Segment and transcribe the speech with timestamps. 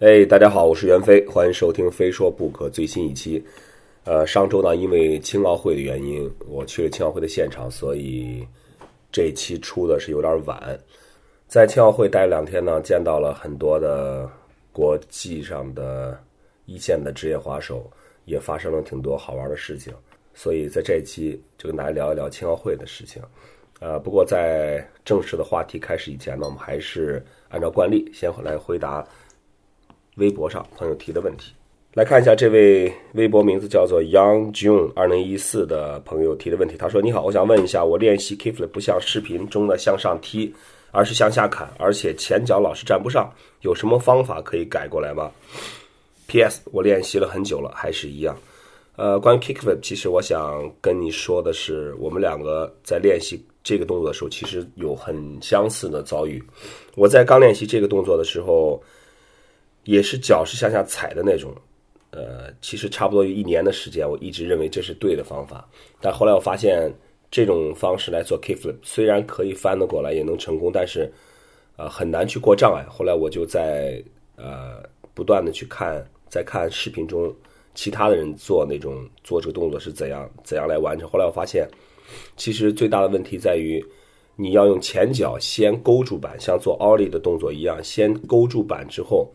[0.00, 3.44] 哎，大家好，我是袁飞，欢迎收听《非说不可》最新一期。
[4.04, 8.46] 呃，上周呢，因为青奥会的原因，我去了青奥会的现场，所以
[9.10, 10.78] 这一期出的是有点晚。
[11.48, 14.30] 在青奥会待两天呢，见到了很多的
[14.70, 16.16] 国际上的
[16.66, 17.90] 一线的职业滑手，
[18.24, 19.92] 也发生了挺多好玩的事情。
[20.32, 23.20] 所以在这一期就跟大家聊一聊青奥会的事情。
[23.80, 29.04] 呃，不过在正式的话题开始以前呢，我们还是按照惯例先来回答。
[30.18, 31.52] 微博上朋友提的问题，
[31.94, 36.76] 来看一下这位微博名字叫做 Young June 二零一四的朋友提的问题。
[36.76, 40.52] 他说：“你好，我想问一下，我练习 Kickflip 不像视频中的向上踢，
[40.90, 43.32] 而是向下砍，而且前脚老是站不上，
[43.62, 45.30] 有什么方法可以改过来吗
[46.26, 46.62] ？”P.S.
[46.72, 48.36] 我练习了很久了，还是一样。
[48.96, 56.42] 呃，关于 Kickflip，其实我想跟你说的是，我们两个在练习这个动作的时候，其实有很相似的遭遇。
[56.96, 58.82] 我在刚练习这个动作的时候。
[59.88, 61.50] 也是脚是向下踩的那种，
[62.10, 65.66] 呃，其实差不多有一年的时间，我一直认为这是对的方法。
[65.98, 66.92] 但后来我发现，
[67.30, 71.10] 这种方式来做 kickflip 虽然可以翻得过来，也能成功，但是，
[71.78, 72.84] 呃，很难去过障碍。
[72.86, 74.04] 后来我就在
[74.36, 74.82] 呃
[75.14, 77.34] 不断的去看，在看视频中
[77.74, 81.08] 其他的人做那种做这个动作是怎样怎样来完成。
[81.08, 81.66] 后来我发现，
[82.36, 83.82] 其实最大的问题在于，
[84.36, 89.26] 你要用前脚先勾住板，像做奥利的动作一样，先勾住板之后。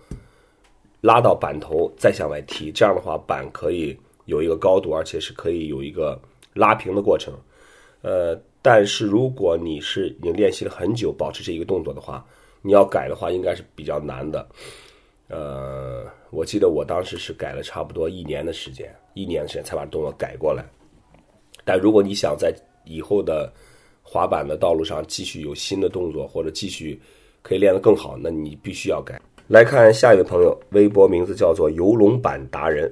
[1.03, 6.17] 拉到板头再向外踢，这样的话板可以有一个高度，而且是可以有一个
[6.53, 7.33] 拉平的过程。
[8.01, 12.25] 呃，但是如果你是已经练习了很久，保持这一个动作的话，
[12.61, 14.47] 你要改的话应该是比较难的。
[15.27, 20.65] 呃，我记得我当时是改了差不多一年的时间，一年的时间才把动作改过来。
[21.65, 23.51] 但如果你想在以后的
[24.01, 26.97] 滑板的道路上继续有新的动作，或者继续
[27.41, 29.19] 可以练得更好，那你必须要改。
[29.53, 32.91] 来看下一位朋友，微博名字叫做游龙板达人。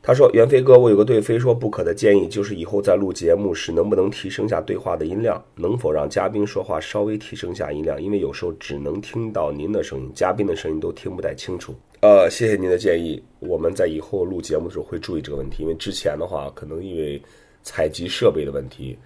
[0.00, 5.44] 他说：“袁飞哥，我有个对非说不可的建议，就是以后在录节目时，能不能提升下对话的音量？
[5.56, 8.02] 能否让嘉宾说话稍微提升下音量？
[8.02, 15.64] 因为有时候只能听到您的声音，嘉宾的声音都听不太清楚。”呃，谢谢您的建议，我们在以后录节目的时候会注意这个问题。
[15.64, 17.20] 因为之前的话，可能因为
[17.62, 18.96] 采集设备的问题，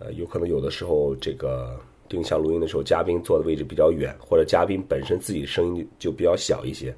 [0.00, 1.78] 呃，有可能有的时候这个。
[2.08, 6.94] 定向录音的时候，嘉宾坐的位置比较远，或者嘉宾本身自己的声音就比较小一些。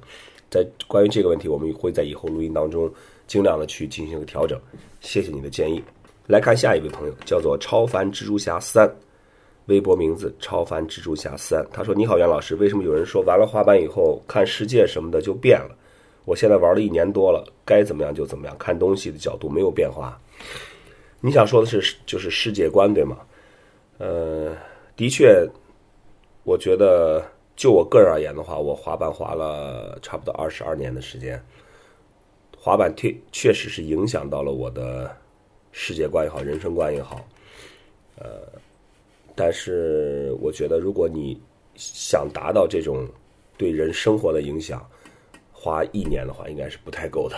[0.49, 2.91] 在关于这个问题，我们会在以后录音当中
[3.25, 4.59] 尽量的去进行个调整。
[4.99, 5.81] 谢谢你的建议。
[6.27, 8.93] 来看下一位朋友，叫做超凡蜘蛛侠三，
[9.67, 11.65] 微博名字超凡蜘蛛侠三。
[11.71, 15.75] 他说：“你好，袁老师，为什么有人说玩了滑板以后看世界什么的就变了？
[16.25, 20.19] 我现在玩了一年多了，该怎么样就怎么样，看东西的角度没有变化。
[21.21, 23.17] 你想说的是就是世界观对吗？
[23.97, 24.53] 呃。”
[25.01, 25.49] 的确，
[26.43, 27.25] 我觉得
[27.55, 31.43] 就我个人而言的话，我滑板滑了差不多二十二年的时间，
[32.55, 35.11] 滑板确确实是影响到了我的
[35.71, 37.27] 世界观也好，人生观也好。
[38.19, 38.47] 呃，
[39.35, 41.35] 但是我觉得，如果你
[41.73, 43.07] 想达到这种
[43.57, 44.87] 对人生活的影响，
[45.51, 47.35] 花一年的话，应该是不太够的。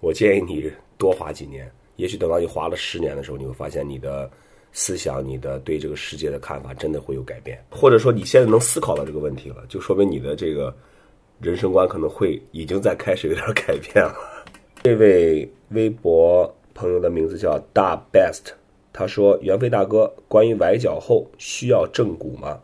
[0.00, 4.30] 我建议你多滑几年，也许等到你滑了十年的时候，你会发现你的。
[4.72, 10.74] 思想，你的对这个世界的看法真的会有改变，或者说你现在能思考到这个问题了，就说明你的这个
[11.40, 14.14] 人生观可能会已经在开始有点改变了。
[14.82, 18.52] 这位微博朋友的名字叫大 best，
[18.92, 22.58] 他说：“袁飞大哥，关于崴脚后需要正骨吗？”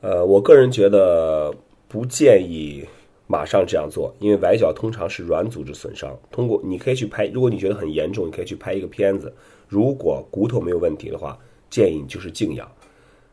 [0.00, 1.52] 呃，我个人觉得
[1.88, 2.86] 不建议
[3.26, 6.14] 马上这样做，因为崴脚通常是软组织损伤。
[6.30, 9.32] 通过你可以去拍，如果你觉得很严重，你可以去拍一个片子。
[9.66, 11.38] 如果骨头没有问题的话，
[11.70, 12.70] 建议你就是静养，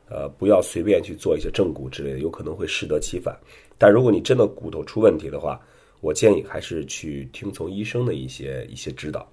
[0.10, 3.38] 呃，不要随便去做一些正骨之类的，有可能会适得其反。
[3.78, 5.60] 但如果你真的骨头出问题的话，
[6.00, 9.30] 我建议还是去听从医生的一些一些指导。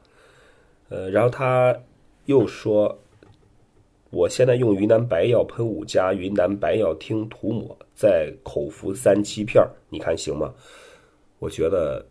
[0.89, 1.75] 呃，然后他
[2.27, 2.99] 又说，
[4.11, 10.53] 我现在用云南白药喷雾加云南白药听涂抹，再口服三七片你看行吗？
[11.39, 12.05] 我觉得。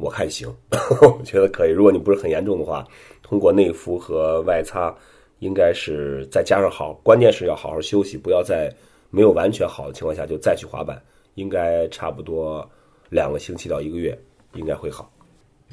[0.00, 0.48] 我看行，
[1.02, 1.72] 我觉得可以。
[1.72, 2.86] 如果你不是很严重的话，
[3.20, 4.94] 通过内服和外擦，
[5.40, 8.72] 应该是再加上好，关键是要好好休息，不要在
[9.10, 11.02] 没有完全好的情况下就再去滑板。
[11.34, 12.64] 应该差不多
[13.10, 14.16] 两个星期到一个月，
[14.54, 15.10] 应该会好。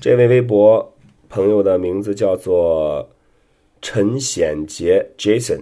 [0.01, 0.91] 这位微博
[1.29, 3.07] 朋友的名字叫做
[3.85, 5.61] 陈显杰 Jason，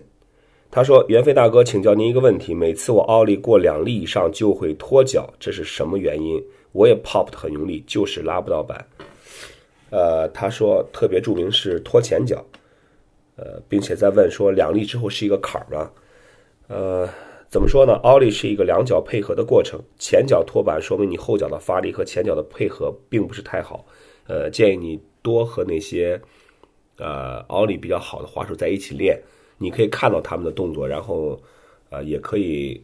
[0.72, 6.42] 他说：“袁飞大哥，请教您一个问题：每次我奥利过两粒以上就会脱脚，这是什么原因？”
[6.72, 8.88] 我也 pop 的很用力，就是拉不到板。
[9.90, 12.42] 呃，他说特别著名是拖前脚，
[13.36, 15.92] 呃，并且在问说两粒之后是一个坎儿吗？
[16.70, 17.06] 呃，
[17.50, 17.96] 怎么说呢？
[18.04, 23.86] 奥利是一个两脚配合的过程，前脚拖板说明你后脚的发力和前脚的配合并不是太好。
[24.28, 26.18] 呃，建议你多和那些
[26.98, 29.20] 呃奥利比较好的滑手在一起练，
[29.58, 31.42] 你可以看到他们的动作，然后
[31.90, 32.82] 呃也可以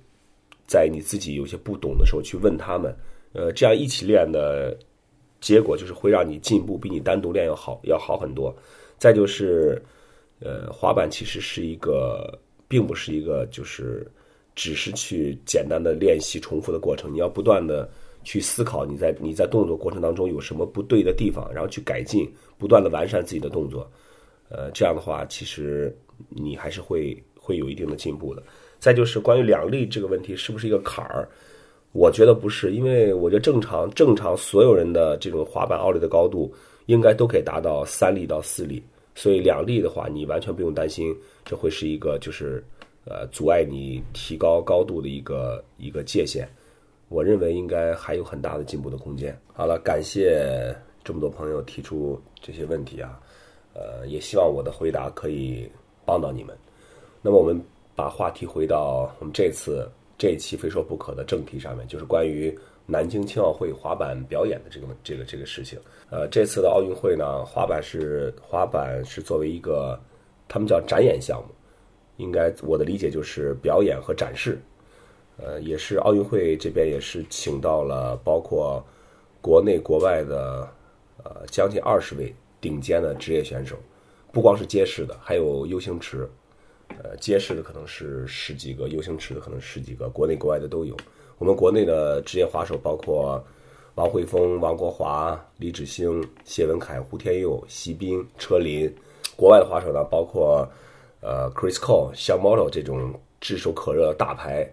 [0.68, 2.96] 在你自己有些不懂的时候去问他们。
[3.34, 4.78] 呃，这样一起练的
[5.40, 8.56] 结果就是会让你进步，比你单独练要好要好很多。
[8.98, 9.82] 再就是，
[10.40, 14.06] 呃，滑板其实是一个，并不是一个就是。
[14.56, 17.90] 只是去简单的练习重复的过程，你要不断的
[18.26, 23.90] 去思考你在你在动作过程当中有什么不对的地方，然后去改进，不断的完善自己的动作。
[24.50, 25.96] 呃，这样的话，其实
[26.28, 28.44] 你还是会会有一定的进步的。
[28.80, 31.28] 再就是关于两力这个问题，是不是一个坎儿？
[31.92, 36.54] 我觉得不是，因为我觉得正常正常所有人的这种滑板奥利的高度
[36.88, 38.84] 应该都可以达到三力到四力，
[39.16, 41.16] 所以两力的话，你完全不用担心
[41.46, 42.64] 这会是一个就是。
[43.06, 46.48] 呃，阻碍你提高高度的一个一个界限，
[47.08, 49.36] 我认为应该还有很大的进步的空间。
[49.52, 53.20] 好了，感谢这么多朋友提出这些问题啊，
[53.74, 55.70] 呃，也希望我的回答可以
[56.06, 56.56] 帮到你们。
[57.22, 57.62] 那么，我们
[57.96, 65.78] 把话题回到我们这次这一期非说不可的正题上面，就是关于南京青奥会滑板表演的这个这个这个事情。
[66.10, 70.00] 呃，这次的奥运会呢，滑板是滑板是作为一个
[70.48, 71.54] 他们叫展演项目。
[72.18, 74.60] 应该我的理解就是表演和展示，
[75.38, 78.84] 呃，也是奥运会这边也是请到了包括
[79.40, 80.68] 国内国外的
[81.24, 83.76] 呃将近二十位顶尖的职业选手，
[84.32, 86.30] 不光是街式的，还有 U 型池，
[87.04, 90.96] 呃，街式的可能是十几个，U 型池的可能十几个，国内国外的都有。
[91.38, 93.44] 我们国内的职业滑手包括
[93.96, 98.94] 王慧峰、王国华、李芷星、谢文凯、胡天佑、席斌、车林，
[99.36, 100.68] 国外的滑手呢包括。
[101.22, 104.66] 呃，Chris Cole、小 Model 这种炙手可热的大牌，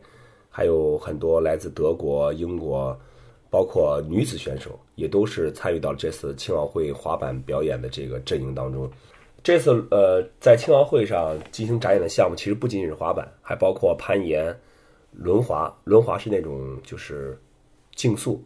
[0.49, 2.97] 还有很多来自德国、英国，
[3.51, 8.91] 包括女子选手，也都是参与到这次青奥会滑板表演的这个阵营当中。
[9.43, 14.55] 这次呃，在青奥会上进行展演的项目，其实不仅仅是滑板，还包括攀岩、
[15.13, 15.73] 轮滑。
[15.85, 17.39] 轮滑是那种就是
[17.95, 18.43] 竞速，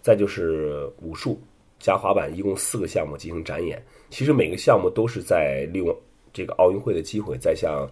[0.00, 1.40] 再就是武术
[1.78, 3.84] 加滑板，一共四个项目进行展演。
[4.08, 5.94] 其实每个项目都是在利用。
[6.32, 7.88] 这个奥运会的机会，在向，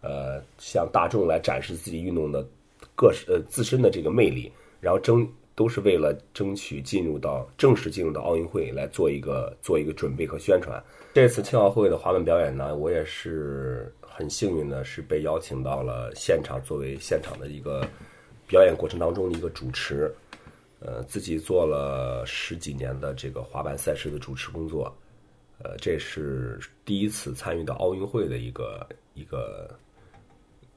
[0.00, 2.44] 呃，向大众来展示自己运动的
[2.96, 4.50] 各呃自身的这个魅力，
[4.80, 10.82] 然后争都是为了争取进入到正式进入到奥运会来做一个做一个准备和宣传。
[11.14, 17.86] 这次青奥会的滑板表演呢，我也是很幸运的，是被邀请到了现场，作为现场的一个
[18.48, 20.12] 表演过程当中的一个主持。
[20.80, 24.94] 呃，自己做了十几年的这个滑板赛事的主持工作。
[25.62, 29.70] 呃，这是第一次参与到奥运会的一个一个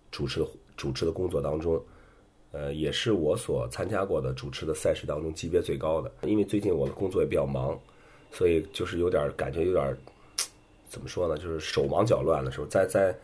[0.09, 0.41] 主持
[0.77, 1.83] 主持的工作当中，
[2.51, 6.11] 呃，也是我所参加过的主持的赛事当中级别最高的。
[6.23, 7.79] 因为最近我的工作也比较忙，
[8.31, 9.97] 所以就是有点感觉有点
[10.89, 11.37] 怎么说呢？
[11.37, 13.15] 就是手忙脚乱的时候，在在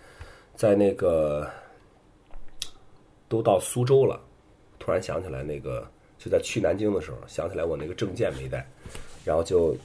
[0.56, 1.50] 在那个
[3.28, 4.20] 都到苏州了，
[4.80, 5.88] 突然想起来那个
[6.18, 8.68] 就在去南京的时候，想起来我那个证件没带，
[9.24, 9.76] 然后就。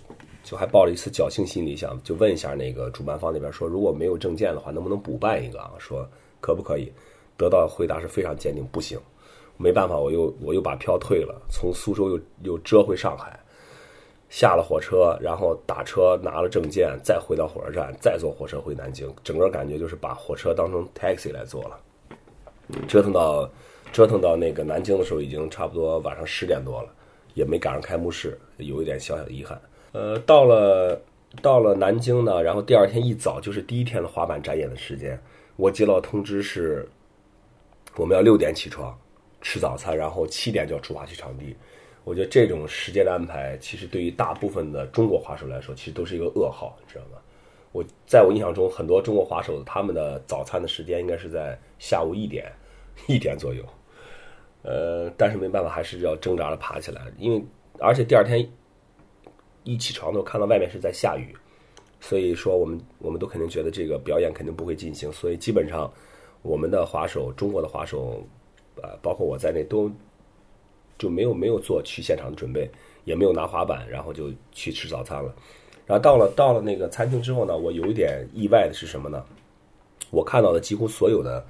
[0.44, 5.72] 就还抱了一丝侥幸心理，想就问一下那个主办方那边说，如果没有证件的话，能不能补办一个啊？
[5.78, 6.08] 说
[6.40, 6.90] 可不可以？
[7.36, 8.98] 得到回答是非常坚定，不行。
[9.58, 13.38] 没办法，我又我又把票退了，从苏州又又折回上海，
[14.30, 19.12] 下了火车，然后打车拿了证件，再回到火车站，再坐火车回南京。
[19.24, 21.78] 整个感觉就是把火车当成 taxi 来坐了。
[22.86, 23.50] 折腾到
[23.92, 26.88] 折腾到那个南京的时候，已经差不多晚上十点多了，
[27.34, 29.60] 也没赶上开幕式，有一点小小的遗憾。
[29.92, 31.00] 呃，到了
[31.42, 35.20] 到了南京呢，然后第二天一早就是第一天的滑板展演的时间。
[35.56, 36.88] 我接到通知是，
[37.96, 38.96] 我们要六点起床
[39.40, 41.56] 吃早餐，然后七点就要出发去场地。
[42.04, 47.18] 我觉得这种时间的安排，其实对于大部分的中国滑手来说，其实都是一个噩耗，你知道吗？
[47.72, 52.50] 我在我印象中，很多中国滑手他们的早餐的时间应该是在下午一点
[53.06, 53.64] 一点左右。
[54.62, 57.44] 呃，但是没办法，还是要挣扎着爬起来，因为
[57.78, 58.48] 而且第二天。
[59.64, 61.36] 一起床的时候看到外面是在下雨，
[62.00, 65.92] 所以说我们我们都肯定觉得这个表演肯定不会进行，所以基本上
[66.40, 68.26] 我们的滑手，中国的滑手，
[68.82, 69.90] 呃，包括我在内都
[70.98, 72.70] 就没有没有做去现场的准备，
[73.04, 75.34] 也没有拿滑板，然后就去吃早餐了。
[75.86, 79.24] 然后到了到了那个餐厅之后呢，我有一点意外的是什么呢？
[80.10, 81.44] 我看到的几乎所有的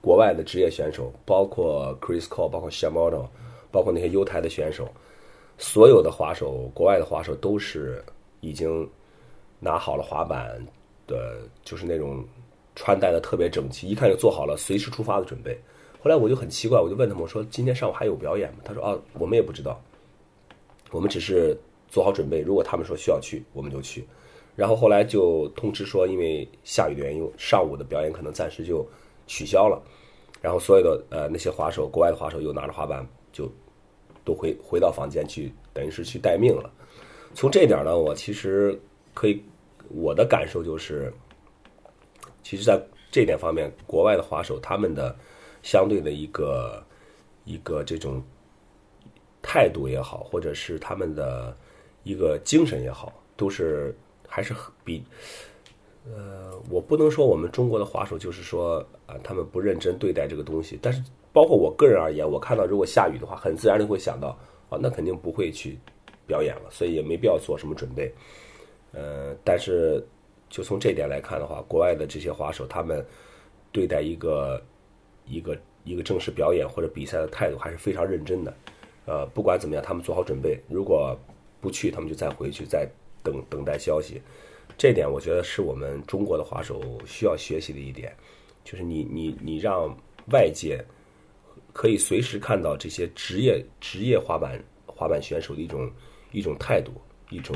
[0.00, 3.26] 国外的职业选手，包括 Chris Cole，包括 Shimoda，
[3.70, 4.88] 包括那些 U 台的选手。
[5.58, 8.02] 所有的滑手，国外的滑手都是
[8.40, 8.88] 已经
[9.60, 10.58] 拿好了滑板
[11.06, 12.24] 的，就是那种
[12.74, 15.56] 穿戴的特别整齐，一看就做好了随时出发的准备。
[16.02, 18.58] 后来我就很奇怪，我就问他们，我说今天上午还有表演吗？
[18.64, 19.80] 他说啊，我们也不知道，
[20.90, 21.56] 我们只是
[21.88, 24.04] 做好准备，如果他们说需要去，我们就去。
[24.56, 28.84] 然后后来就通知说，因为下雨的原因，上午的表演可能暂时就
[29.28, 29.80] 取消了。
[30.40, 33.48] 然后所有的呃那些滑手，国外的滑手又拿着滑板就
[34.24, 36.68] 都回回到房间去，等于是去待命了。
[37.32, 38.76] 从这点呢，我其实
[39.14, 39.40] 可以
[39.88, 41.14] 我的感受就是，
[42.42, 42.82] 其实，在
[43.12, 45.14] 这点方面，国外的滑手他们的
[45.62, 46.84] 相对的一个
[47.44, 48.22] 一个这种
[49.40, 51.56] 态度也好，或者是他们的
[52.02, 53.94] 一个精神也好，都是
[54.28, 54.54] 还是
[54.84, 55.02] 比
[56.06, 60.78] 呃，我不能说我们中国的滑手就是说啊，他们不认真对待这个东西。
[60.82, 61.02] 但是，
[61.32, 64.36] 包括我个人而言，我看到如果下雨的话，很自然的会想到
[64.68, 65.78] 啊，那肯定不会去。
[66.24, 68.10] 表演了，所以也没必要做什么准备。
[68.92, 70.02] 呃，但是
[70.48, 73.04] 就从这点来看的话，国外的这些滑手，他们
[73.72, 74.62] 对待一个
[75.26, 78.54] 一个一个正式表演或者比赛的态度还是非常认真的。
[79.06, 81.18] 呃，不管怎么样，他们做好准备，如果
[81.60, 82.88] 不去，他们就再回去，再
[83.22, 84.20] 等等待消息。
[84.78, 88.14] 这点我觉得是我们中国的滑手需要学习的一点，
[88.64, 89.96] 就是你你你让
[90.30, 90.84] 外界
[91.72, 95.90] 可以随时看到这些职业职业滑板滑板选手的一种。
[96.34, 96.92] 一种态度，
[97.28, 97.54] 一种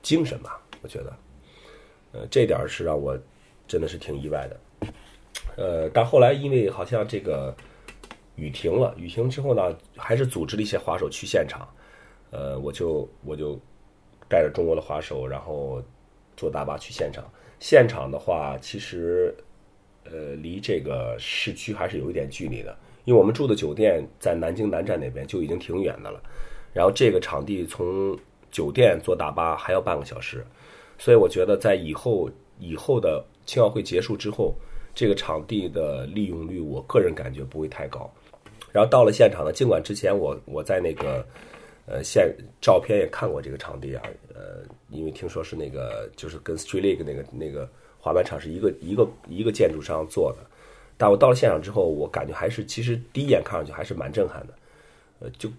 [0.00, 1.16] 精神吧，我觉得，
[2.12, 3.18] 呃，这点是让我
[3.66, 4.60] 真的是挺意外的，
[5.56, 7.54] 呃，但后来因为好像这个
[8.36, 11.68] 雨停了，雨停之后呢，还是组织了一些滑手去现场，
[12.30, 13.58] 呃，我就我就
[14.28, 15.82] 带着中国的滑手，然后
[16.36, 17.24] 坐大巴去现场。
[17.60, 19.34] 现场的话，其实
[20.04, 26.20] 呃，离这个市区还是有一点距离的，因为我们住的酒店在南京南站那边，就已经挺远的了。
[26.72, 28.18] 然后这个场地从
[28.50, 30.44] 酒店坐大巴还要半个小时，
[30.98, 34.54] 所以我觉得在以后以后的青奥会结束之后，
[34.94, 38.10] 这个场地的利用率，我个人感觉不会太高。
[38.72, 41.26] 然后到了现场呢，尽管之前我我在那个
[41.86, 44.02] 呃现照片也看过这个场地啊，
[44.34, 50.38] 呃，因为听说是那个就是跟 Street League 那个那个滑板场是一个一个一个建筑商做的，
[50.96, 54.54] 但我到了现场之后，我感觉还是其实第一眼看上去还是蛮震撼的，
[55.20, 55.50] 呃，就。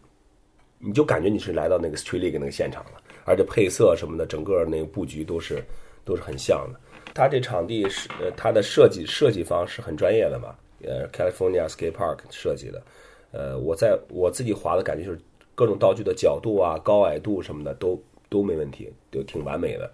[0.77, 5.63] 你就感觉你是来到那个 Street League 那个现场了，而且配色什么的，整个那个布局都是
[6.03, 6.79] 都是很像的。
[7.15, 10.53] 它这场地是呃，它的设计设计方是很专业的嘛，
[10.83, 12.79] 呃，California Skate Park 设计的。
[13.31, 15.19] 呃，我在我自己滑的感觉就是
[15.55, 19.89] 各种道具的角度啊、高矮度什么的都都没问题，都挺完美的。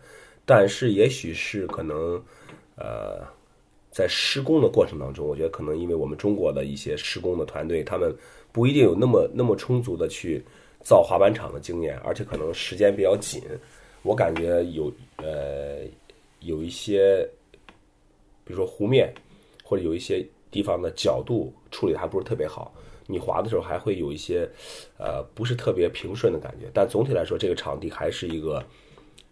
[0.46, 2.22] 但是也许是可能
[2.76, 3.22] 呃，
[3.92, 8.14] 在施工的过程当中，我觉得可能因为我们中国的一些施工的团队，他们
[8.52, 10.44] 不一定有那么那么充足的去。
[10.84, 13.40] 造滑板场的经验，而且可能时间比较紧，
[14.02, 15.82] 我感觉有呃
[16.42, 17.28] 有一些，
[18.44, 19.14] 比如说湖面
[19.64, 22.74] 或者有一些地方的角度处理还不是特别好，
[23.08, 24.48] 你滑的时候还会有一些
[24.98, 26.70] 呃不是特别平顺的感觉。
[26.74, 28.64] 但总体来说，这个场地还是一个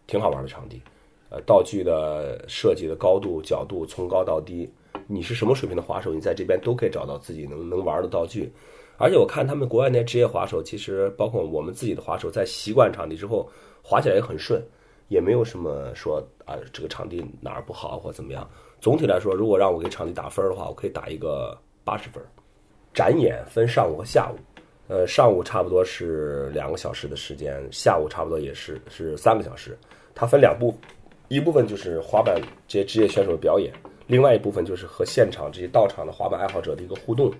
[0.07, 0.81] 挺好玩的场地。
[1.31, 4.67] 呃，道具的设计的高度角度从高到低，
[5.05, 8.51] 你是什么水平的滑手，你在这边都可以找到自己能能玩的道具。
[8.97, 13.47] 而且我看他们国外那些职业滑手，其实包括我们自己的滑手，在习惯场地之后，
[13.83, 14.59] 滑起来也很顺，
[15.09, 18.49] 也没有什么说啊这个场地哪儿不好或怎么样。
[18.79, 22.23] 总体来说，如果让我给场地打分的话，我可以打一个八十分。
[22.93, 24.37] 展演分上午和下午，
[24.87, 29.77] 呃，上午差不多是两个小时的时间，下午差不多也是是三个小时。
[30.15, 30.73] 它分两部，
[31.27, 33.73] 一部分就是滑板这些职业选手的表演，
[34.07, 37.31] 另外一部分就是和现场这些到场的滑板爱好者的一个互动。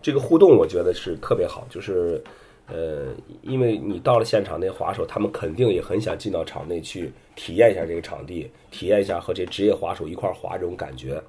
[0.00, 2.22] 这个互动我觉得是特别好，就是，
[2.66, 11.22] 呃，因为你到了现场，那滑手他们肯定也很想进到场内去体验一下这个场地，体验一下和这职业滑手一块滑这种感觉。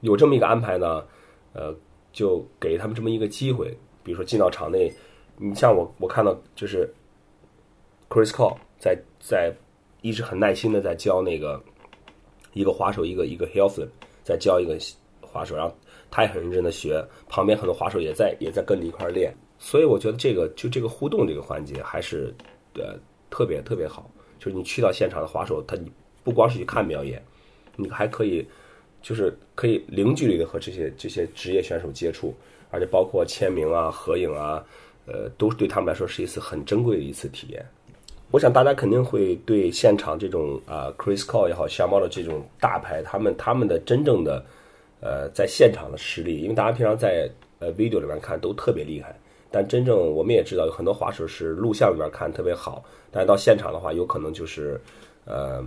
[0.00, 1.04] 有这么一个安排呢，
[1.52, 1.74] 呃，
[2.12, 3.76] 就给他们这么一个机会。
[4.02, 4.92] 比如说进到场内，
[5.36, 6.88] 你像我，我看到就是
[8.08, 9.52] Chris Cole 在在
[10.02, 11.62] 一直很耐心的在教那个
[12.52, 13.88] 一个滑手一个一个 Healy
[14.22, 14.78] 在教一个
[15.20, 15.74] 滑手，然后。
[16.08, 22.34] 他也很认真的学，旁边很多滑手也在也在跟着一块练，所以我觉得这个就这个互动这个环节还是
[22.74, 22.94] 呃
[23.30, 24.10] 特别特别好。
[24.38, 25.90] 就是你去到现场的滑手，他你
[26.22, 27.22] 不光是去看表演，
[27.74, 28.46] 你还可以
[29.02, 32.34] 就是可以零距离的和这些这些职业选手接触，
[32.70, 34.64] 而且包括签名啊、合影啊，
[35.06, 37.64] 呃，都对他们来说是一次很珍贵的一次体验。
[38.30, 44.44] 我想大家肯定会对现场这种啊，Chris Cole 也好，夏猫的这种大牌，他们他们的真正的。
[44.98, 49.14] 呃，在现场的实力，因为大家平常在呃 video 里面看都特别厉害，
[49.56, 54.78] 但真正我们也知道有很多滑手是录像里面看特别好，但是到现场的话，有可能就是
[55.24, 55.64] 呃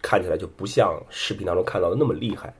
[0.00, 2.54] 看起来就不像视频当中看到的那么厉害。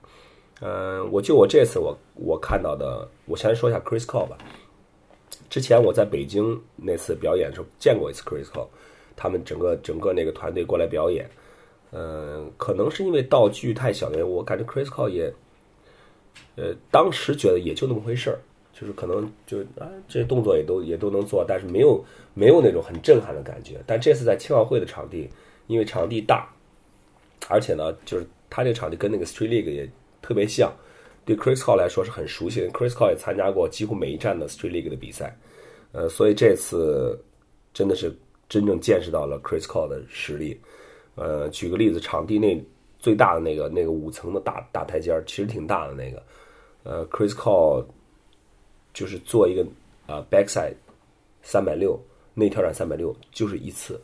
[0.60, 4.36] 嗯，我就我这次我我看到的，我先说一下 Chris Cole 吧。
[5.48, 8.66] 之前我在北京那次表演的时候见过一次 Chris Cole，
[9.14, 11.30] 他们整个整个那个团队过来表演。
[11.92, 15.32] 嗯，可能是因为道具太小的原因，我感觉 Chris Cole 也，
[16.56, 18.40] 呃，当时觉得也就那么回事儿，
[18.84, 23.82] 就是可能就啊这些动作也都也都能做，但是没有没有那种很震撼的感觉。
[23.86, 25.26] 但这次在青奥会的场地，
[25.68, 26.46] 因为场地大，
[27.48, 30.70] 而且呢，就是他这个场地跟那个 Street League 也特别像，
[31.24, 32.68] 对 Chris Cole 来说是很熟悉的。
[32.68, 35.34] Chris Cole 也参加过几乎每一站的 Street League 的比赛，
[35.92, 37.18] 呃，所以这次
[37.72, 38.14] 真的是
[38.46, 40.60] 真正见识到了 Chris Cole 的实力。
[41.14, 42.62] 呃，举个例子，场地内
[42.98, 46.22] 最大的那个那个五层的大大台阶，其实挺大的那个。
[46.82, 47.86] 呃，Chris Cole
[48.94, 49.62] 就是做一个
[50.06, 50.74] 啊 backside
[51.42, 52.00] 三百六
[52.32, 54.00] 内跳转三百六，就是一次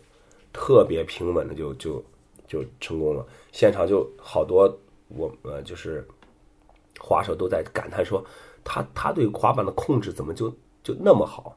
[0.52, 2.04] 特别平稳的就就
[2.46, 3.26] 就成功了。
[3.52, 4.78] 现场就好多
[5.08, 6.06] 我呃就是
[6.98, 8.22] 滑手都在感叹说，
[8.62, 10.50] 他他对滑板的控制怎么就
[10.82, 11.56] 就那么好？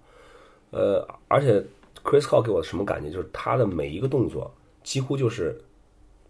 [0.71, 1.61] 呃，而且
[2.03, 3.11] Chris Cole 给我的什么感觉？
[3.11, 4.49] 就是他的每一个动作。
[4.83, 5.57] 几乎就是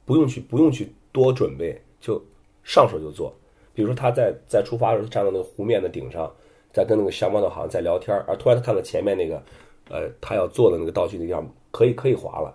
[0.05, 2.23] 不用去不用去多准备，就
[2.63, 3.33] 上手就做。
[3.73, 6.31] 比如说他在在出发的时候站到那个湖面的顶上，
[6.73, 9.41] 在跟那个小猫头好像在聊天而突然他看到前面那个
[9.89, 12.53] 呃他要做的那个道具那地方可以可以滑了，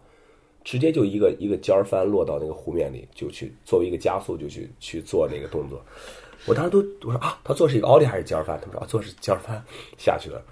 [0.65, 5.81] 直接就一个一个尖翻落到那个湖面里，就去作为一个加速就去去做那个动作。
[6.47, 8.59] 我当时都我说啊，他做是一个奥利还是尖翻？
[8.61, 9.63] 他们说啊，做是尖翻
[9.97, 10.43] 下去的。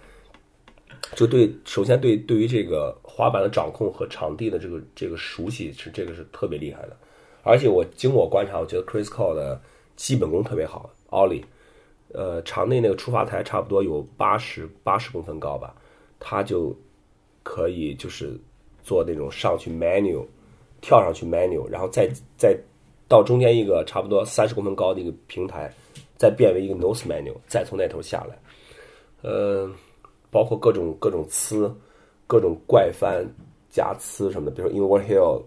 [1.15, 6.97] 就对，首先对对于这个滑板的掌控和场地的这个这个熟悉是这个是特别厉害的，
[7.43, 9.61] 而且我经过观察，我觉得 Chris Cole 的
[9.95, 10.91] 基本功特别好。
[11.11, 11.45] 奥利，
[12.13, 15.75] 呃，场内那个出发台差不多有八十八十公分高吧，
[16.19, 16.75] 他就
[17.43, 18.39] 可以就是
[18.83, 20.25] 做那种上去 manual，
[20.81, 22.59] 跳上去 manual，然后再再
[23.09, 25.73] 到中间一个差不多三十公分高的一个平台，
[26.17, 28.39] 再变为一个 nose manual，再从那头下来，
[29.23, 29.71] 呃。
[30.29, 31.73] 包括各种各种呲，
[32.27, 33.25] 各种怪翻
[33.71, 35.43] 加呲什么的，比如说 inward hill、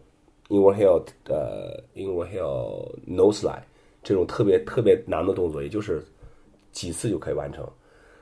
[0.48, 3.62] inward hill 呃 inward hill nose slide
[4.02, 6.04] 这种特别特别难的动作，也就是
[6.72, 7.68] 几次就可以完成。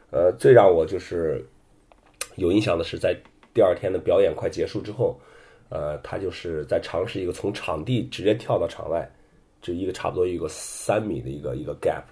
[0.10, 1.46] 呃，最让我就是
[2.36, 3.16] 有印象的是，在
[3.54, 5.20] 第二天的表演快结束之后，
[5.70, 9.10] 呃，他就是在尝试一个从场地直接跳到场外，
[9.62, 12.04] 就一个差不多一个三米的一个一个 gap，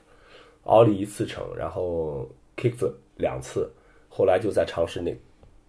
[0.63, 3.71] 奥利一次成，然后 kickflip 两次。
[4.09, 5.13] 后来就在尝试那，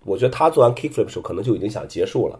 [0.04, 2.38] 我觉得他做完 kickflip 的时候，可能就已经想结束了，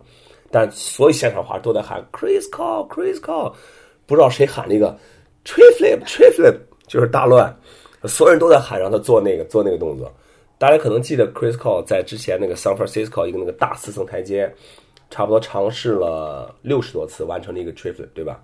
[0.50, 3.52] 但所有现场滑都在喊 Chris Call，Chris Call，
[4.06, 4.96] 不知道谁喊了一个
[5.44, 7.56] tree flip，tree flip，就是大乱，
[8.04, 10.12] 所有人都在喊让他做那个做那个动作。
[10.59, 14.52] 大家可能记得 Chris Cole 在之前那个 San Francisco 一个那个大四层台阶，
[15.11, 18.40] 差不多尝试了六十多次完成了一个 t r i p l i p 对吧？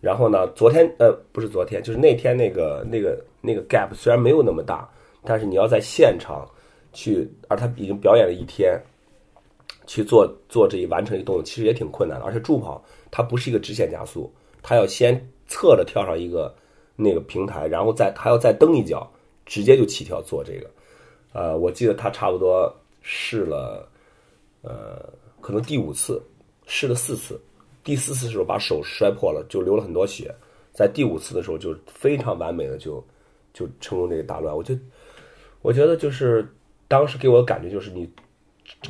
[0.00, 4.88] 然后呢，昨天呃不是昨天，就是那天那个那个那个 gap 虽然没有那么大，
[5.24, 6.48] 但是你要在现场。
[6.92, 8.76] 去，而他已经表演了一天，
[9.86, 12.24] 去做做这一完成一个动作，其实也挺困难的。
[12.24, 14.28] 而且助跑它不是一个直线加速，
[14.60, 15.14] 它要先
[15.46, 16.52] 侧着跳上一个
[17.00, 19.10] 那个平台，然后再还要再蹬一脚，
[19.46, 20.70] 直接就起跳做这个。
[21.32, 23.88] 呃，我记得他差不多试了，
[24.62, 25.08] 呃，
[25.40, 26.22] 可能第五次
[26.66, 27.40] 试了四次，
[27.82, 30.34] 第四次的时候把手摔破了，就流了很多血。
[30.72, 33.04] 在第五次的时候就非常完美的就
[33.52, 34.56] 就成功这个打乱。
[34.56, 34.76] 我就
[35.62, 36.46] 我觉得就是。
[36.90, 38.04] 当时给我的感觉就是，你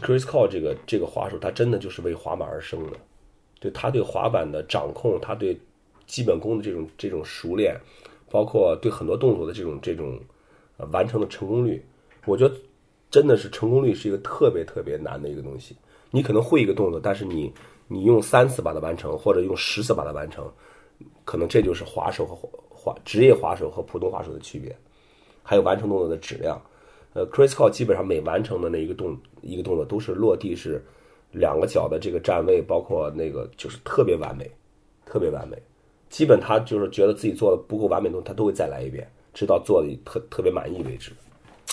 [0.01, 2.97] Chris Cole 这个这个滑手，他真的就是为滑板而生的。
[3.59, 5.55] 对他对滑板的掌控，他对
[6.11, 7.77] 基本功的这种这种熟练，
[8.29, 10.19] 包括对很多动作的这种这种
[10.77, 11.81] 呃完成的成功率，
[12.27, 12.55] 我觉得
[13.11, 15.77] 真的是成功率是一个特别特别难的一个东西。
[16.11, 17.53] 你可能会一个动作，但是你
[17.87, 20.53] 你用三次把它完成，或者用十次把它完成，
[21.25, 22.35] 可能这就是滑手和
[22.69, 24.77] 滑职业滑手和普通滑手的区别，
[25.45, 26.61] 还有完成动作的质量。
[27.13, 30.85] 呃，Chris Cole 基本上每完成的那一个动一个动作都是落地是
[31.31, 34.51] 两个脚的这个站位，包括那个就是特别完美，
[35.05, 35.57] 特别完美。
[36.11, 41.11] 基本他就是觉得自己做的不够完美的东西，他都会再来一遍，直到做的特特别满意为止。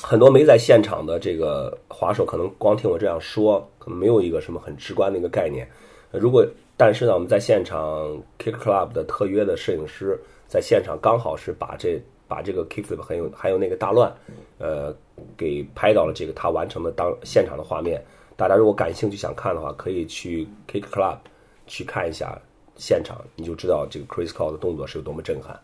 [0.02, 5.68] 很多没在现场的这个滑手，可能光听我这样说，可能没有一个什么很直观的一个概念。
[6.12, 6.48] 如果
[6.78, 14.16] 但是呢，我们在现场 Kick Club 的特约的摄影师在现场刚好是把这把这个 Kickflip 还有还有那个大乱，
[14.58, 14.96] 呃。
[15.36, 18.00] 给拍到了这个他完成的当现场的画面，
[18.36, 21.18] 大家如果感兴趣想看的话，可以去 Kick Club
[21.66, 22.40] 去看一下
[22.78, 25.60] 现场，你就知道这个 Chris Cole 的动作是有多么震撼。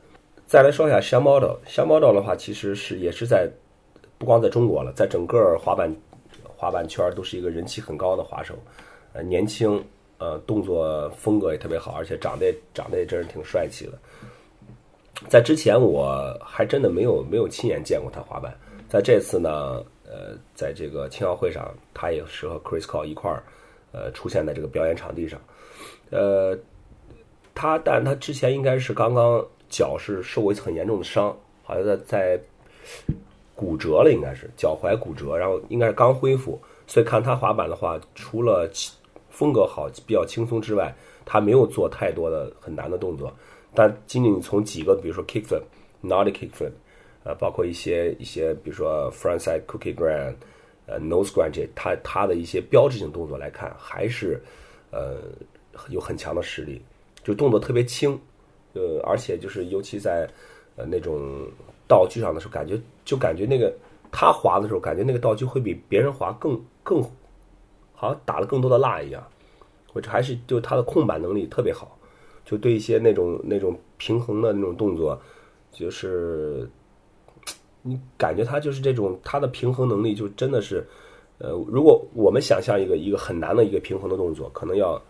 [0.46, 3.50] 再来说一下 s h a m Model，s h a m Model 的话其实是也是在
[4.18, 5.94] 不光在中国了，在整个滑板
[6.56, 8.54] 滑板圈都是一个人气很高的滑手，
[9.14, 9.84] 呃，年轻，
[10.18, 13.94] 呃，动作风格也特别好，而且长得长得也真是挺帅气的。
[15.30, 18.54] 在之前我还真的没有没有亲眼见过他滑板，
[18.90, 23.44] 在这次呢，呃，在这个青奥会上，他也是和 Chris Cole 一块儿，
[23.92, 25.40] 呃，出现在这个表演场地上，
[26.12, 26.58] 呃，
[27.56, 32.40] 他但他之前应该是刚刚脚是受过一次很严重的伤，好像在在
[33.56, 38.70] 骨折了，应该是脚踝骨折，然后应该是刚恢复，所以看他滑板的话，除了
[39.30, 40.94] 风格好、比较轻松之外，
[41.26, 43.32] 他没有做太多的很难的动作。
[43.74, 45.62] 但仅仅从几个，比如说 kickflip、
[46.04, 46.72] naughty kickflip，
[47.24, 50.36] 呃，包括一些一些，比如说 frontside cookie grind，
[50.86, 54.40] 呃，nose grind，这他他的一些标志性动作来看，还是
[54.92, 55.18] 呃
[55.90, 56.80] 有很强的实力，
[57.24, 58.20] 就动作特别轻，
[58.74, 60.30] 呃，而且就是尤其在
[60.76, 61.48] 呃那种
[61.88, 63.74] 道具上的时候，感觉就感觉那个
[64.12, 67.02] 他滑的时候，感觉那个道具会比别人滑更更
[67.94, 69.26] 好像打了更多的蜡一样，
[69.92, 71.98] 或者还是就他的控板能力特别好。
[72.46, 75.18] 就对一些那种那种平衡的那种动作，
[75.72, 76.70] 就是
[77.82, 80.86] 你感觉他就是这种他的平衡能力就真的是，
[81.38, 85.02] 呃，如果我们想象一个一个很难的一个平衡的动作，可能要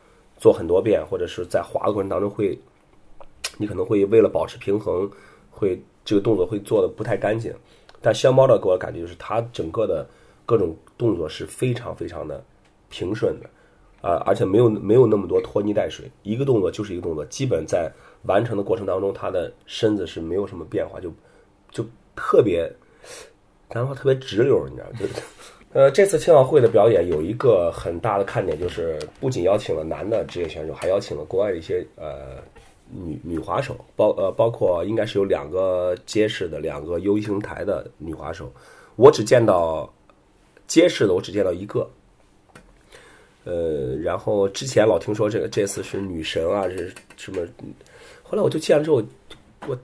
[0.44, 2.60] 做很多遍，或者是在滑的过程当中会，
[3.58, 5.10] 你可能会为了保持平衡，
[5.50, 7.54] 会这个动作会做的不太干净。
[8.02, 10.06] 但香猫的给我感觉就是他整个的
[10.46, 12.44] 各种动作是非常非常的
[12.90, 13.50] 平顺的。
[14.02, 17.90] 啊，而且没有没有那么多拖泥带水，一个动作就是一个动作，基本在
[18.24, 21.10] 完成的过程当中，他的身子是没有什么变化，就
[21.72, 22.70] 就特别，
[23.70, 24.88] 然后特别直溜，你知道？
[25.00, 25.06] 就
[25.74, 32.38] 呃，这次青奥会的表演有一个很大的看点，就是不仅邀请了男的职业选手，还邀请了国外的一些呃
[32.92, 38.54] 女女滑手，包呃包括应该是有两个街式的，两个 U 型台的女滑手，
[38.98, 39.92] 我只见到
[40.68, 41.90] 街式的，我只见到一个。
[43.44, 47.42] 呃，然后之前老听说这个这次是女神啊，是什么？
[48.22, 49.04] 后来我就见了之后，
[49.68, 49.76] 我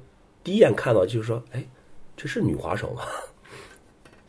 [0.43, 1.65] 第一眼看到就是说，哎，
[2.15, 3.01] 这是女滑手吗？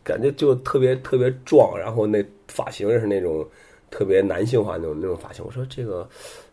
[0.03, 3.47] 感觉就特别特别壮，然后那发型是那种
[3.89, 5.43] 特别男性化那种那种发型。
[5.45, 6.07] 我说这个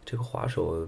[0.04, 0.86] 这个滑手，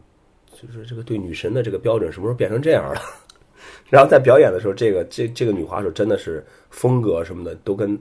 [0.52, 3.00] 就是这个对女神的这个标准什么时候变成这样了？
[3.88, 7.98] 然后在表演的时候，这个这这个女滑手真的是风格什么的都跟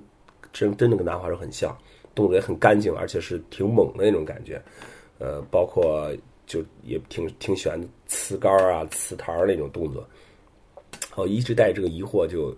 [0.53, 1.77] 真真的跟男滑手很像。
[2.15, 4.61] 动作也很干净，而且是挺猛的那种感觉，
[5.19, 6.11] 呃，包括
[6.45, 10.05] 就也挺挺喜欢呲杆啊、呲台那种动作。
[11.15, 12.53] 我一直带这个疑惑，就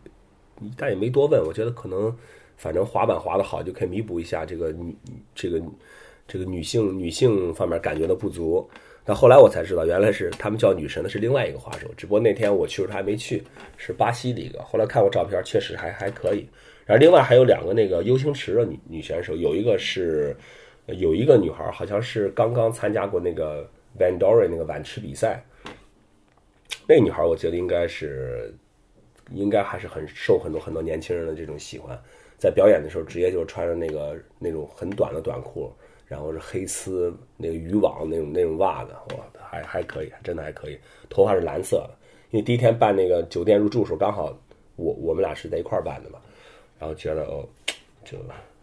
[0.78, 1.42] 但也没多问。
[1.46, 2.16] 我觉得可能
[2.58, 4.96] 反正滑板滑的好，就可以弥补一下这个女
[5.34, 5.62] 这个
[6.28, 8.70] 这个女性女性方面感觉的不足。
[9.04, 13.42] 但后来我才知道，原来是他们叫女神的是另外一个滑手，只不过那天我去时候还没去，
[13.76, 14.62] 是巴西的一个。
[14.62, 16.48] 后来看过照片，确实还还可以。
[16.86, 20.36] 然后另外还有两个那个 U 型池的女女选手，有一个是
[20.86, 25.44] 有一个女孩，好像是刚刚参加过那个 Van Dory 那个碗池比赛。
[26.88, 28.54] 那女孩我觉得应该是
[29.34, 32.00] 应该还是很受很多很多年轻人的这种喜欢。
[32.38, 35.72] 在表演的时候，直接就穿着那个那种很短的短裤，
[36.08, 40.78] 然后是黑丝那个渔网那种那种袜子，哇，还还可以，真的还可以。
[41.10, 41.92] 头发是蓝色的，
[42.32, 44.36] 因为第一天办那个酒店入住时候，刚好
[44.76, 46.20] 我我们俩是在一块办的嘛。
[46.80, 47.48] 然后觉得哦，
[48.04, 48.18] 就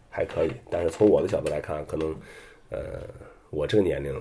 [0.09, 2.13] 还可以，但是从我的角度来看，可能，
[2.69, 3.01] 呃，
[3.49, 4.13] 我这个年龄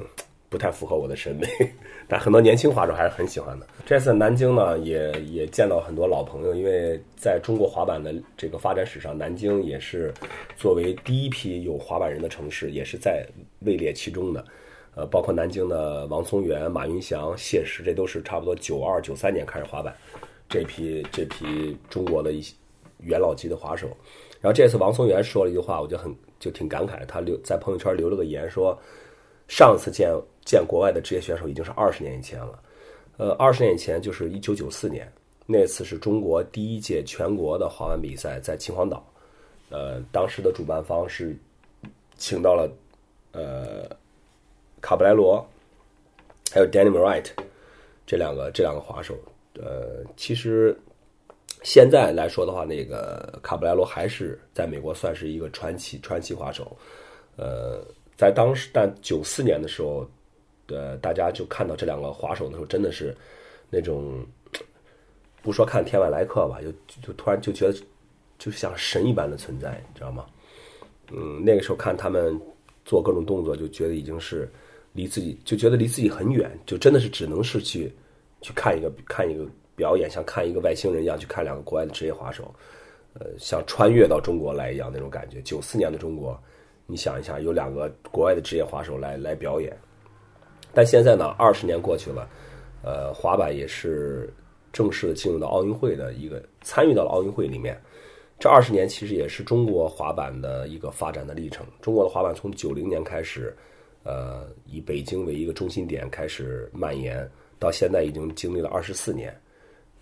[0.49, 1.47] 不太符合我的审美，
[2.09, 3.67] 但很多年轻滑手还是很喜欢的。
[3.87, 10.13] 这次南京呢，也也见到很多老朋友，因为在中国滑板的这个发展史上，南京也是
[10.57, 13.27] 作为第一批有滑板人的城市，也是在
[13.61, 14.45] 位列其中的。
[14.95, 19.95] 呃，包括南京的王松元、马云祥、谢石，这都是差不多九二、九三年开始滑板，
[20.49, 22.55] 这批这批中国的一些。
[23.03, 23.87] 元老级的滑手，
[24.41, 27.07] 然后这次王松元说了一句话，我就很就挺感慨。
[27.07, 28.77] 他留在朋友圈留了个言，说
[29.47, 30.11] 上次见
[30.49, 32.59] 见国外的职业选手已经是二十年以前了。
[33.19, 35.07] 呃，二十年以前就是一九九四年，
[35.45, 39.07] 那次是中国第一届全国的滑板比赛在秦皇岛。
[39.69, 41.37] 呃，当时的主办方是
[42.17, 42.73] 请到了
[43.33, 43.85] 呃
[44.81, 45.47] 卡布莱罗
[46.51, 47.27] 还有 Danny Wright
[48.07, 49.15] 这两个这两个滑手。
[49.55, 50.75] 呃，其实。
[51.65, 56.65] 现在来说的话，那个卡布莱罗还是在美国算是一个传奇传奇滑手。
[57.37, 57.85] 呃，
[58.17, 60.09] 在当时，但九四年的时候，
[60.69, 63.15] 呃，大家就看到这两个滑手的时候，真的是
[63.71, 64.25] 那种
[65.43, 66.71] 不说看天外来客吧，就
[67.03, 67.79] 就突然就觉得
[68.39, 70.27] 就像神一般的存在，你知道吗？
[71.11, 72.39] 嗯，那个时候看他们
[72.85, 74.49] 做各种动作，就觉得已经是
[74.93, 77.93] 离自己就觉得离自己很远，就真的是只能是去
[78.41, 79.45] 去看一个看一个。
[79.79, 82.53] 表演像看一个外星人一样去看两个国外的职业滑手，
[83.15, 85.41] 呃，像穿越到中国来一样那种感觉。
[85.43, 86.37] 九四年的中国，
[86.85, 89.79] 你想一下，有两个国外的职业滑手来来表演。
[90.73, 92.29] 但现在呢，二十年过去了，
[92.83, 94.33] 呃，滑板也是
[94.73, 97.81] 正式的进入到奥运会的一个参与到了奥运会里面。
[98.39, 101.67] 这二十年其实也是中国滑板的一个发展的历程。
[101.81, 103.53] 中国的滑板从九零年开始，
[104.05, 107.29] 呃，以北京为一个中心点开始蔓延，
[107.59, 109.37] 到现在已经经历了二十四年。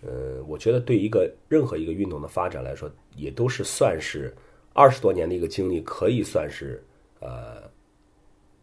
[0.03, 4.31] 呃，我觉得对一个任何一个运动的发展来说，也都是算是
[4.73, 6.83] 二十多年的一个经历，可以算是
[7.19, 7.66] 呃，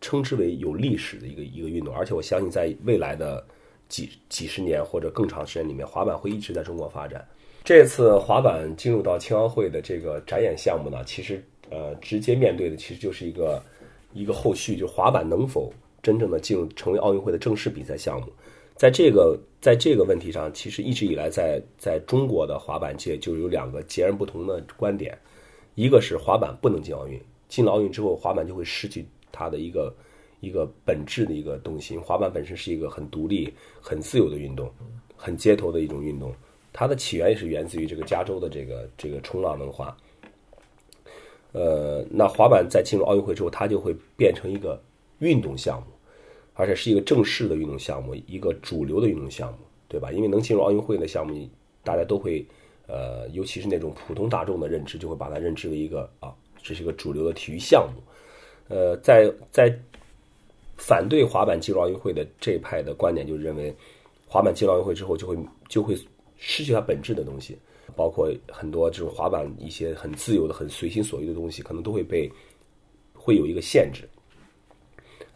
[0.05, 1.95] 称之为有历史的一个一个运动。
[1.95, 3.43] 而且我相信，在未来的
[3.89, 7.27] 几几十年或者更长时间里面，滑板会一直在中国发展。
[7.65, 13.63] 这次滑板进入到青奥会的这个展演项目呢，其实呃，直接面对的其实就是一个
[14.13, 18.27] 一个后续，就滑板能否真正的进入成为奥运会的正式比赛项目。
[18.77, 25.17] 在这个在这个问题上，其实一直以来在在中国的滑板界就有两个截然不同的观点，
[25.75, 29.93] 一个是滑板不能进奥运，进了奥运之后，滑板就会失去它的一个
[30.41, 31.99] 一个本质的一个东西。
[31.99, 34.71] 滑板本身是一个很独立、很自由的运动，
[35.17, 36.33] 很街头的一种运动，
[36.73, 39.97] 它的起源也是源自于这个加州的这个这个冲浪文化。
[41.51, 44.81] 呃，那滑板在进入奥运会之后，它就会变成一个
[45.19, 45.89] 运动项目。
[46.57, 50.13] 而且是一个正式的运动项目，一个主流的运动项目，对吧？
[50.13, 51.51] 因为能进入奥运会的项目，
[51.83, 52.47] 大家都会，
[52.87, 58.01] 呃，尤其是那种普通大众的认知，就会把它认知为一个啊，这是一个主流的体育项目。
[58.69, 59.73] 呃，在在
[60.77, 63.75] 反对滑板进入奥运会的这一派的观点，就认为
[64.27, 65.37] 滑板进入奥运会之后，就会
[65.69, 65.97] 就会
[66.37, 67.59] 失去它本质的东西，
[67.95, 72.31] 包括很多这种滑板一些很自由的、很随心所欲的东西，可能都会被
[73.13, 74.09] 会有一个限制。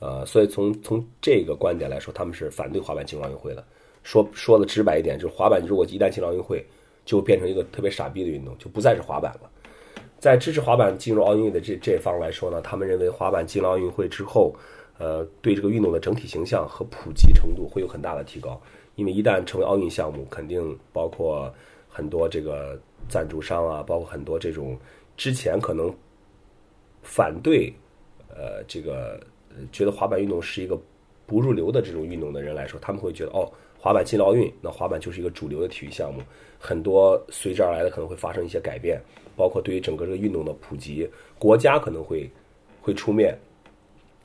[0.00, 3.64] 呃，所以从从这个观点来说，他们是反对滑板进入奥运会的。
[4.04, 6.64] 说说的直白一点，就是滑板如果一旦进入奥运会，
[7.04, 9.50] 就变成一个特别傻逼的运动，就不再是滑板了。
[10.18, 14.54] 在支持滑板进入奥运会的这这一方来说呢，他们认为滑板进了奥运会之后，
[14.98, 18.60] 呃，对这个运动的整体形象和普及程度会有很大的提高。
[18.96, 21.52] 因为一旦成为奥运项目，肯定包括
[21.88, 24.76] 很多这个赞助商啊，包括很多这种
[25.16, 25.94] 之前可能
[27.02, 27.72] 反对
[28.28, 29.20] 呃这个。
[29.72, 30.80] 觉得滑板运动是一个
[31.26, 36.22] 不入流的这种运动的人来说，他们会觉得哦，滑板进了奥运，那滑板就是一个主流的体育项目。
[36.60, 39.02] 很多随之而来的可能会发生一些改变，
[39.38, 42.28] 包括对于整个这个运动的普及，国家可能会
[42.82, 43.38] 会出面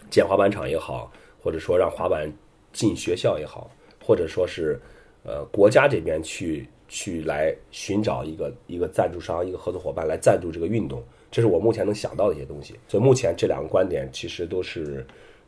[0.09, 2.29] 建滑板场也好，或者说让滑板
[2.73, 3.69] 进学校也好，
[4.03, 4.79] 或者说是
[5.23, 11.03] 呃国家这边去去来寻找一个一个赞助商、一个合作伙伴来赞助这个运动。
[11.29, 15.05] 这是我目前能想到的一些东西，所以目前这两个观点其实都是，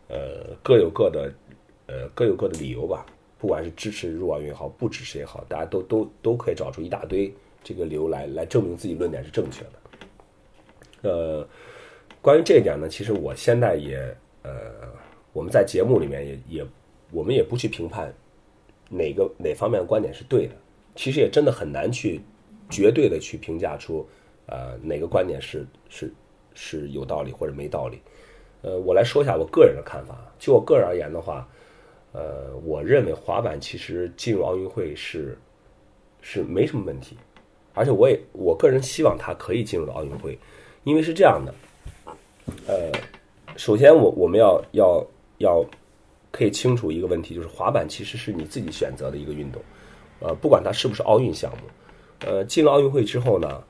[0.08, 1.32] 呃，各有各的，
[1.86, 3.06] 呃，各有各的理由吧。
[3.38, 7.32] 不管是支持入奥运也好，不支持也好，大家都都都可以找出一大堆
[7.66, 11.10] 这个理由来来证明自己论点是正确的。
[11.10, 11.48] 呃，
[12.22, 13.98] 关于这一点呢，其实我现在也，
[14.44, 14.72] 呃，
[15.34, 16.66] 我们在节目里面也也，
[17.12, 18.14] 我们也不去评判
[18.88, 20.54] 哪个哪方面的观点是对的，
[20.96, 22.22] 其实也真的很难去
[22.70, 24.08] 绝对的去评价出。
[24.46, 26.14] 呃，哪个观点是是
[26.54, 28.00] 是有道理或者没道理？
[28.62, 30.32] 呃，我来说一下我个人的看法。
[30.38, 31.50] 就我个人而言的话，
[32.12, 35.36] 呃，我认为滑板其实进入奥运会是
[36.22, 37.18] 是没什么问题，
[37.76, 40.36] 而且我也我个人希望他可以进入到奥运会，
[40.84, 41.54] 因为是这样的。
[42.66, 42.92] 呃，
[43.56, 45.06] 首先我我们要要
[45.38, 45.64] 要
[46.32, 49.62] 可以清楚一个问题，就是滑板其实是你自己选择的一个运动，
[50.20, 53.64] 呃，不管它是不是奥运项目，呃，进了奥运会之后呢？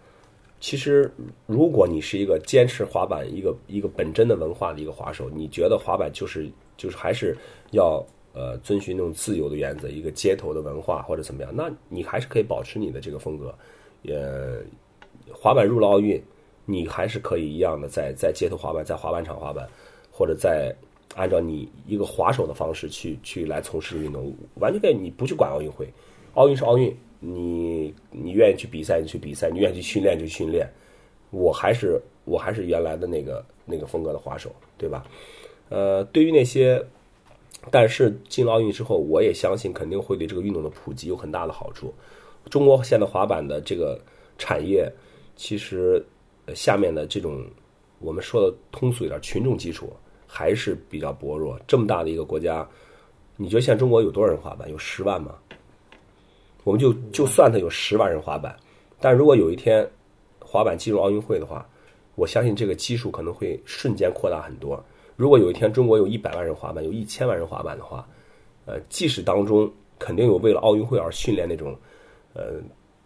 [0.61, 1.11] 其实，
[1.45, 7.37] 如果你是一个坚持滑板一个一个本真的文化的一个滑手，你觉得滑板就是就是还是
[7.71, 13.53] 要呃遵循那种自由的原则，一个街头的文化或者怎么样，那你还是可以保持你的这个风格。
[14.07, 14.59] 呃，
[15.33, 16.21] 滑板入了奥运，
[16.65, 19.67] 你还是可以一样的在在街头滑板，在滑板场滑板，
[20.11, 20.75] 或者在
[21.15, 25.87] 按照你一个滑手的方式去去来从事运动，完全可以，你不去管奥运会，
[26.33, 26.95] 奥运是奥运。
[27.27, 30.69] 你你愿意去比赛，你去比赛；你愿意去训练，就训练。
[31.31, 35.03] 我还是我还是原来的那个那个风格的滑手，对吧？
[35.69, 36.85] 呃，对于那些，
[37.71, 41.91] 但是进了奥运之后，我也相信肯定会对这个运动的普及有很大的好处。
[42.49, 43.99] 中国现在滑板的这个
[44.37, 44.91] 产业，
[45.35, 46.03] 其实
[46.53, 47.45] 下面的这种
[47.99, 49.91] 我们说的通俗一点，群众基础
[50.27, 51.59] 还是比较薄弱。
[51.67, 52.67] 这么大的一个国家，
[53.35, 54.69] 你觉得现在中国有多少人滑板？
[54.69, 55.35] 有十万吗？
[56.63, 58.55] 我们就就算他有十万人滑板，
[58.99, 59.87] 但如果有一天
[60.39, 61.67] 滑板进入奥运会的话，
[62.15, 64.83] 我相信这个基数可能会瞬间扩大很多。
[65.15, 68.07] 如果有一天中国有一百万人滑板，有一千万人滑板的话，
[68.65, 71.77] 呃，即使当中肯定有为了奥运会而训练那种，
[72.35, 72.61] 呃，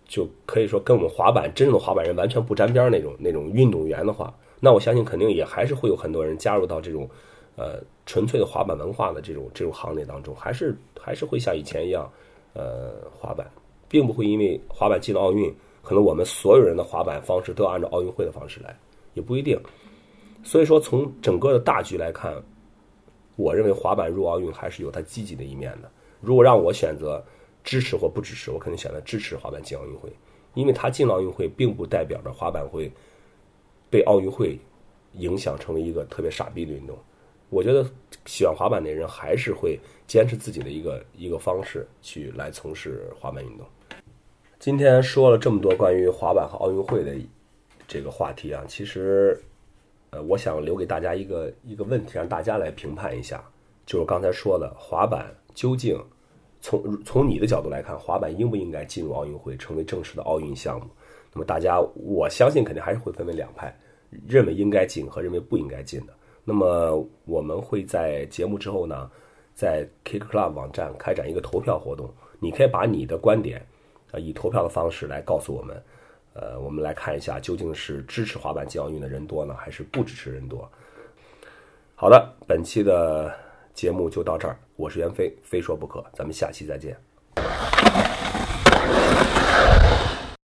[0.06, 7.10] 就可以说跟我们滑板真正的滑板人完全不沾边那种那种运动员的话，那我相信肯定也还是会有很多人加入到这种
[7.56, 12.12] 呃纯粹的滑板文化的这种这种行列当中，还是还是会像以前一样。
[12.54, 13.48] 呃，滑板，
[13.88, 18.76] 并不会因为滑板进了奥运，可能我们所有人的滑板方式都要按照奥运会的方式来，
[19.14, 19.58] 也不一定。
[20.44, 22.34] 所以说，从整个的大局来看，
[23.36, 25.90] 我认为滑板入奥运还是有它积极的一面的。
[26.20, 27.24] 如果让我选择
[27.70, 30.12] 支持或不支持，我肯定选择支持滑板进奥运会，
[30.56, 32.92] 因为他进了奥运会，并不代表着滑板会
[33.92, 34.58] 被奥运会
[35.14, 36.98] 影响成为一个特别傻逼的运动。
[37.52, 37.88] 我觉得
[38.26, 43.64] 喜欢滑板的人还是会坚持自己的一个一个方式去来从事滑板运动。
[44.58, 47.16] 今天说了这么多关于滑板和奥运会的
[47.88, 49.40] 这个话题啊，其实，
[50.10, 53.44] 呃，我想留给大家一个一个问题，让大家来评判一下，
[53.86, 56.04] 就是刚才说的滑板究竟
[56.62, 60.88] 从从你的角度来看，滑板应不应该进入奥运会，成为正式的奥运项目？
[61.34, 63.74] 那么大家，我相信肯定还是会分为两派，
[64.28, 66.14] 认为应该进和认为不应该进的。
[66.44, 69.10] 那么我们会在节目之后呢，
[69.54, 73.64] 在 Kick Club 网站开展一个投票活动，你可以把你的观点，
[74.12, 75.82] 啊，以投票的方式来告诉我们，
[76.34, 80.68] 呃，我们来看一下究竟是支持滑板进奥运的人多呢，还是不支持人多？
[81.94, 83.32] 好的，本期的
[83.74, 86.98] 节目就到这儿我是袁飞非说不可咱们下期再见。